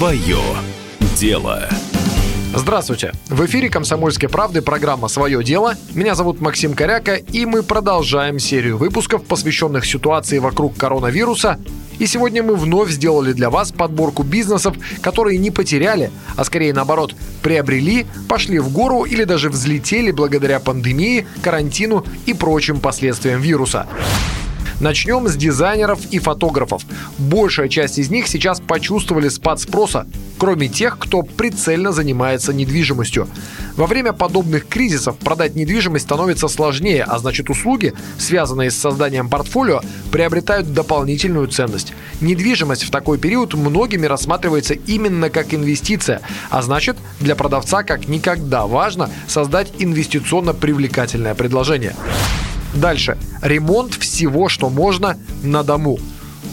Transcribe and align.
Свое 0.00 0.38
дело. 1.14 1.68
Здравствуйте! 2.54 3.12
В 3.28 3.44
эфире 3.44 3.68
«Комсомольской 3.68 4.30
правды» 4.30 4.62
программа 4.62 5.08
«Свое 5.08 5.44
дело». 5.44 5.74
Меня 5.92 6.14
зовут 6.14 6.40
Максим 6.40 6.72
Коряка, 6.72 7.16
и 7.16 7.44
мы 7.44 7.62
продолжаем 7.62 8.38
серию 8.38 8.78
выпусков, 8.78 9.24
посвященных 9.24 9.84
ситуации 9.84 10.38
вокруг 10.38 10.74
коронавируса. 10.74 11.60
И 11.98 12.06
сегодня 12.06 12.42
мы 12.42 12.56
вновь 12.56 12.88
сделали 12.88 13.34
для 13.34 13.50
вас 13.50 13.72
подборку 13.72 14.22
бизнесов, 14.22 14.74
которые 15.02 15.36
не 15.36 15.50
потеряли, 15.50 16.10
а 16.34 16.44
скорее 16.44 16.72
наоборот, 16.72 17.14
приобрели, 17.42 18.06
пошли 18.26 18.58
в 18.58 18.72
гору 18.72 19.04
или 19.04 19.24
даже 19.24 19.50
взлетели 19.50 20.12
благодаря 20.12 20.60
пандемии, 20.60 21.26
карантину 21.42 22.06
и 22.24 22.32
прочим 22.32 22.80
последствиям 22.80 23.42
вируса. 23.42 23.86
Начнем 24.80 25.28
с 25.28 25.36
дизайнеров 25.36 26.00
и 26.10 26.18
фотографов. 26.18 26.84
Большая 27.18 27.68
часть 27.68 27.98
из 27.98 28.08
них 28.08 28.26
сейчас 28.26 28.60
почувствовали 28.60 29.28
спад 29.28 29.60
спроса, 29.60 30.06
кроме 30.38 30.68
тех, 30.68 30.98
кто 30.98 31.20
прицельно 31.20 31.92
занимается 31.92 32.54
недвижимостью. 32.54 33.28
Во 33.76 33.86
время 33.86 34.14
подобных 34.14 34.66
кризисов 34.66 35.18
продать 35.18 35.54
недвижимость 35.54 36.06
становится 36.06 36.48
сложнее, 36.48 37.04
а 37.04 37.18
значит 37.18 37.50
услуги, 37.50 37.92
связанные 38.18 38.70
с 38.70 38.76
созданием 38.76 39.28
портфолио, 39.28 39.82
приобретают 40.10 40.72
дополнительную 40.72 41.48
ценность. 41.48 41.92
Недвижимость 42.22 42.84
в 42.84 42.90
такой 42.90 43.18
период 43.18 43.52
многими 43.52 44.06
рассматривается 44.06 44.72
именно 44.72 45.28
как 45.28 45.52
инвестиция, 45.52 46.22
а 46.48 46.62
значит 46.62 46.96
для 47.20 47.36
продавца 47.36 47.82
как 47.82 48.08
никогда 48.08 48.66
важно 48.66 49.10
создать 49.28 49.72
инвестиционно 49.78 50.54
привлекательное 50.54 51.34
предложение. 51.34 51.94
Дальше. 52.74 53.18
Ремонт 53.42 53.94
всего, 53.94 54.48
что 54.48 54.70
можно 54.70 55.18
на 55.42 55.62
дому. 55.62 55.98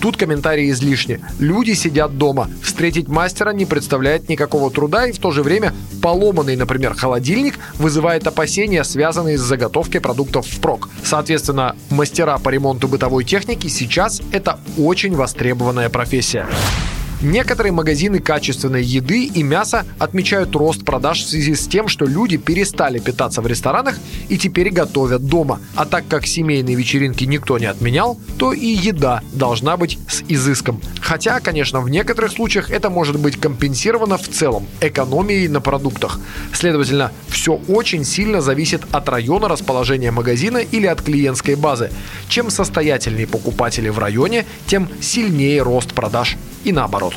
Тут 0.00 0.16
комментарии 0.16 0.70
излишни. 0.70 1.20
Люди 1.38 1.72
сидят 1.72 2.18
дома. 2.18 2.50
Встретить 2.62 3.08
мастера 3.08 3.50
не 3.50 3.64
представляет 3.64 4.28
никакого 4.28 4.70
труда 4.70 5.06
и 5.06 5.12
в 5.12 5.18
то 5.18 5.30
же 5.30 5.42
время 5.42 5.72
поломанный, 6.02 6.56
например, 6.56 6.94
холодильник 6.94 7.58
вызывает 7.78 8.26
опасения, 8.26 8.84
связанные 8.84 9.38
с 9.38 9.42
заготовкой 9.42 10.00
продуктов 10.00 10.46
впрок. 10.46 10.88
Соответственно, 11.02 11.76
мастера 11.90 12.38
по 12.38 12.50
ремонту 12.50 12.88
бытовой 12.88 13.24
техники 13.24 13.68
сейчас 13.68 14.20
это 14.32 14.60
очень 14.76 15.14
востребованная 15.14 15.88
профессия. 15.88 16.46
Некоторые 17.22 17.72
магазины 17.72 18.18
качественной 18.18 18.82
еды 18.82 19.24
и 19.24 19.42
мяса 19.42 19.86
отмечают 19.98 20.54
рост 20.54 20.84
продаж 20.84 21.22
в 21.22 21.28
связи 21.28 21.54
с 21.54 21.66
тем, 21.66 21.88
что 21.88 22.04
люди 22.04 22.36
перестали 22.36 22.98
питаться 22.98 23.40
в 23.40 23.46
ресторанах 23.46 23.98
и 24.28 24.36
теперь 24.36 24.70
готовят 24.70 25.24
дома. 25.24 25.60
А 25.74 25.86
так 25.86 26.06
как 26.08 26.26
семейные 26.26 26.76
вечеринки 26.76 27.24
никто 27.24 27.58
не 27.58 27.64
отменял, 27.66 28.18
то 28.38 28.52
и 28.52 28.66
еда 28.66 29.22
должна 29.32 29.78
быть 29.78 29.98
с 30.08 30.22
изыском. 30.28 30.80
Хотя, 31.00 31.40
конечно, 31.40 31.80
в 31.80 31.88
некоторых 31.88 32.32
случаях 32.32 32.70
это 32.70 32.90
может 32.90 33.18
быть 33.18 33.40
компенсировано 33.40 34.18
в 34.18 34.28
целом 34.28 34.66
экономией 34.82 35.48
на 35.48 35.62
продуктах. 35.62 36.20
Следовательно, 36.52 37.12
все 37.28 37.54
очень 37.68 38.04
сильно 38.04 38.42
зависит 38.42 38.82
от 38.92 39.08
района 39.08 39.48
расположения 39.48 40.10
магазина 40.10 40.58
или 40.58 40.86
от 40.86 41.00
клиентской 41.00 41.54
базы. 41.54 41.90
Чем 42.28 42.50
состоятельнее 42.50 43.26
покупатели 43.26 43.88
в 43.88 43.98
районе, 43.98 44.44
тем 44.66 44.88
сильнее 45.00 45.62
рост 45.62 45.94
продаж 45.94 46.36
и 46.66 46.72
наоборот. 46.72 47.14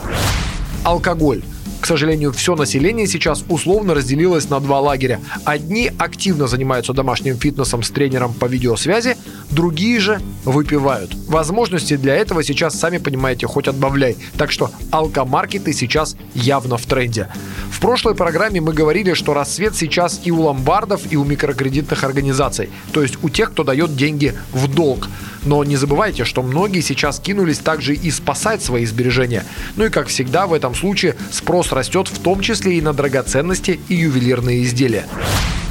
Алкоголь. 0.83 1.42
К 1.81 1.86
сожалению, 1.86 2.33
все 2.33 2.55
население 2.55 3.08
сейчас 3.08 3.44
условно 3.47 3.94
разделилось 3.94 4.50
на 4.50 4.59
два 4.59 4.80
лагеря. 4.80 5.22
Одни 5.45 5.89
активно 5.97 6.45
занимаются 6.47 6.94
домашним 6.94 7.38
фитнесом 7.38 7.83
с 7.83 7.89
тренером 7.89 8.33
по 8.33 8.45
видеосвязи, 8.45 9.16
другие 9.50 10.00
же 10.00 10.20
выпивают. 10.44 11.16
Возможности 11.27 11.95
для 11.95 12.16
этого 12.16 12.44
сейчас, 12.44 12.77
сами 12.77 12.97
понимаете, 12.97 13.47
хоть 13.47 13.67
отбавляй. 13.67 14.17
Так 14.38 14.52
что 14.52 14.72
алкомаркеты 14.92 15.72
сейчас 15.72 16.17
явно 16.36 16.77
в 16.77 16.86
тренде. 16.86 17.30
В 17.72 17.80
прошлой 17.80 18.14
программе 18.14 18.59
мы 18.59 18.73
говорили, 18.73 19.14
что 19.14 19.33
рассвет 19.33 19.75
сейчас 19.75 20.20
и 20.26 20.32
у 20.32 20.42
ломбардов, 20.42 21.02
и 21.09 21.15
у 21.15 21.23
микрокредитных 21.23 22.04
организаций. 22.04 22.70
То 22.92 23.02
есть 23.02 23.17
у 23.23 23.30
тех, 23.30 23.52
кто 23.52 23.64
дает 23.64 23.95
деньги 23.95 24.33
в 24.52 24.67
долг. 24.67 25.08
Но 25.45 25.64
не 25.64 25.76
забывайте, 25.76 26.26
что 26.26 26.44
многие 26.44 26.82
сейчас 26.82 27.20
кинулись 27.20 27.60
также 27.60 27.94
и 27.94 28.11
спасать 28.11 28.64
свои 28.64 28.86
сбережения. 28.86 29.45
Ну 29.76 29.86
и 29.86 29.89
как 29.89 30.08
всегда 30.08 30.48
в 30.48 30.54
этом 30.54 30.76
случае 30.76 31.16
спрос 31.32 31.72
растет 31.72 32.08
в 32.08 32.20
том 32.20 32.42
числе 32.42 32.77
и 32.77 32.82
на 32.82 32.94
драгоценности 32.94 33.80
и 33.88 33.95
ювелирные 33.95 34.64
изделия. 34.64 35.05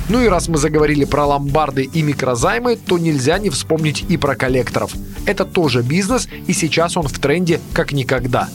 Ну 0.09 0.23
и 0.23 0.29
раз 0.29 0.49
мы 0.49 0.57
заговорили 0.57 1.05
про 1.05 1.27
ломбарды 1.27 1.85
и 1.85 2.03
микрозаймы, 2.03 2.77
то 2.77 2.97
нельзя 2.97 3.39
не 3.39 3.51
вспомнить 3.51 4.07
и 4.09 4.17
про 4.17 4.37
коллекторов. 4.37 4.93
Это 5.27 5.45
тоже 5.45 5.83
бизнес, 5.83 6.29
и 6.47 6.55
сейчас 6.55 6.97
он 6.97 7.07
в 7.09 7.19
тренде 7.19 7.61
как 7.75 7.93
никогда. 7.93 8.49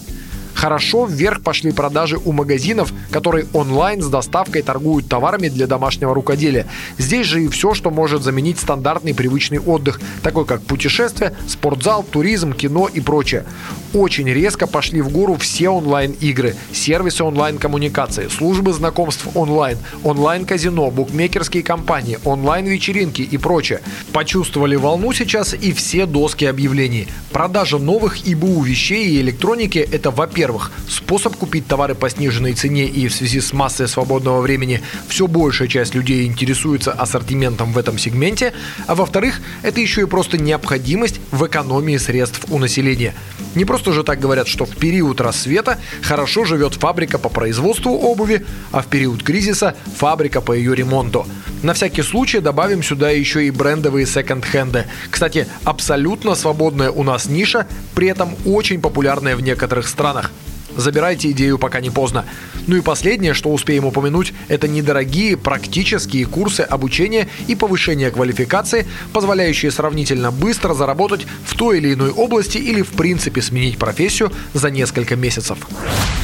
Хорошо 0.54 1.06
вверх 1.06 1.42
пошли 1.42 1.72
продажи 1.72 2.18
у 2.24 2.32
магазинов, 2.32 2.94
которые 3.12 3.48
онлайн 3.54 4.02
с 4.02 4.08
доставкой 4.08 4.62
торгуют 4.62 5.10
товарами 5.10 5.50
для 5.50 5.68
домашнего 5.68 6.14
рукоделия. 6.14 6.68
Здесь 6.98 7.28
же 7.28 7.44
и 7.44 7.48
все, 7.48 7.74
что 7.74 7.92
может 7.92 8.24
заменить 8.24 8.60
стандартный 8.60 9.14
привычный 9.14 9.60
отдых, 9.60 10.00
такой 10.22 10.46
как 10.46 10.62
путешествия, 10.62 11.36
спортзал, 11.48 12.04
туризм, 12.04 12.54
кино 12.54 12.88
и 12.88 13.02
прочее. 13.02 13.46
Очень 13.94 14.30
резко 14.30 14.68
пошли 14.68 15.02
в 15.02 15.10
гору 15.10 15.36
все 15.36 15.70
онлайн-игры, 15.70 16.56
сервисы 16.72 17.24
онлайн-коммуникации, 17.24 18.28
службы 18.30 18.74
знакомств 18.74 19.28
онлайн, 19.36 19.78
онлайн-казино, 20.04 20.92
букмекерские 20.92 21.64
компании, 21.64 22.20
онлайн-вечеринки 22.24 23.22
и 23.22 23.38
прочее. 23.38 23.82
Почувствовали 24.14 24.76
волну 24.76 25.14
сейчас 25.14 25.54
и 25.54 25.74
все 25.74 26.06
доски 26.06 26.46
объявлений. 26.46 27.08
Продажа 27.32 27.80
новых 27.80 28.28
ИБУ 28.28 28.62
вещей 28.62 29.08
и 29.08 29.22
электроники– 29.22 29.80
это, 29.92 30.12
во-первых, 30.12 30.43
во-первых, 30.44 30.72
способ 30.90 31.38
купить 31.38 31.68
товары 31.68 31.96
по 31.96 32.10
сниженной 32.10 32.52
цене 32.52 32.86
и 32.86 33.08
в 33.08 33.16
связи 33.16 33.40
с 33.40 33.54
массой 33.54 33.88
свободного 33.88 34.42
времени 34.42 34.82
все 35.08 35.28
большая 35.28 35.70
часть 35.70 35.96
людей 35.96 36.26
интересуется 36.26 36.92
ассортиментом 36.92 37.72
в 37.72 37.78
этом 37.78 37.98
сегменте, 37.98 38.52
а 38.86 38.94
во-вторых, 38.94 39.40
это 39.62 39.80
еще 39.80 40.02
и 40.02 40.06
просто 40.06 40.38
необходимость 40.38 41.22
в 41.32 41.48
экономии 41.48 41.96
средств 41.96 42.42
у 42.50 42.60
населения. 42.60 43.14
Не 43.56 43.64
просто 43.64 43.94
же 43.94 44.04
так 44.04 44.20
говорят, 44.20 44.50
что 44.50 44.66
в 44.66 44.76
период 44.76 45.22
рассвета 45.22 45.80
хорошо 46.02 46.44
живет 46.44 46.74
фабрика 46.74 47.18
по 47.18 47.30
производству 47.30 47.94
обуви, 47.94 48.46
а 48.74 48.82
в 48.82 48.88
период 48.88 49.24
кризиса 49.24 49.78
фабрика 49.96 50.42
по 50.42 50.52
ее 50.52 50.76
ремонту. 50.76 51.26
На 51.64 51.74
всякий 51.74 52.02
случай 52.02 52.42
добавим 52.42 52.84
сюда 52.84 53.10
еще 53.10 53.48
и 53.48 53.50
брендовые 53.50 54.06
секонд-хенды. 54.06 54.86
Кстати, 55.10 55.48
абсолютно 55.64 56.36
свободная 56.36 56.92
у 56.92 57.04
нас 57.04 57.30
ниша, 57.30 57.68
при 57.96 58.08
этом 58.10 58.36
очень 58.46 58.82
популярная 58.82 59.38
в 59.38 59.42
некоторых 59.42 59.88
странах. 59.88 60.32
Забирайте 60.76 61.32
идею, 61.32 61.58
пока 61.58 61.80
не 61.80 61.90
поздно. 61.90 62.26
Ну 62.68 62.76
и 62.76 62.82
последнее, 62.82 63.34
что 63.34 63.50
успеем 63.50 63.86
упомянуть, 63.86 64.34
это 64.50 64.68
недорогие 64.68 65.38
практические 65.38 66.26
курсы 66.26 66.62
обучения 66.62 67.30
и 67.48 67.56
повышения 67.56 68.12
квалификации, 68.12 68.86
позволяющие 69.14 69.72
сравнительно 69.72 70.32
быстро 70.32 70.74
заработать 70.74 71.26
в 71.46 71.56
той 71.56 71.78
или 71.78 71.94
иной 71.94 72.10
области 72.10 72.58
или 72.58 72.82
в 72.82 72.90
принципе 72.90 73.42
сменить 73.42 73.78
профессию 73.78 74.34
за 74.54 74.70
несколько 74.70 75.16
месяцев. 75.16 75.60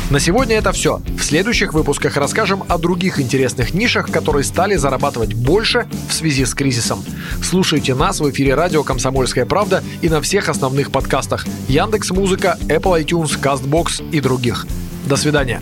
На 0.09 0.19
сегодня 0.19 0.55
это 0.55 0.71
все. 0.71 1.01
В 1.19 1.23
следующих 1.23 1.73
выпусках 1.73 2.17
расскажем 2.17 2.63
о 2.67 2.79
других 2.79 3.19
интересных 3.19 3.75
нишах, 3.75 4.09
которые 4.09 4.43
стали 4.43 4.75
зарабатывать 4.75 5.35
больше 5.35 5.87
в 6.09 6.13
связи 6.13 6.45
с 6.45 6.55
кризисом. 6.55 7.05
Слушайте 7.43 7.93
нас 7.93 8.19
в 8.19 8.27
эфире 8.31 8.55
радио 8.55 8.83
«Комсомольская 8.83 9.45
правда» 9.45 9.83
и 10.01 10.09
на 10.09 10.19
всех 10.21 10.49
основных 10.49 10.91
подкастах 10.91 11.45
Яндекс 11.67 12.09
Музыка, 12.09 12.57
Apple 12.61 13.05
iTunes, 13.05 13.39
CastBox 13.39 14.09
и 14.09 14.19
других. 14.19 14.65
До 15.05 15.15
свидания. 15.15 15.61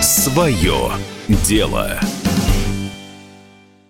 Свое 0.00 0.92
дело. 1.28 2.00